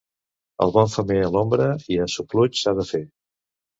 [0.65, 1.67] El bon femer a l'ombra
[1.97, 3.03] i a sopluig s'ha de fer.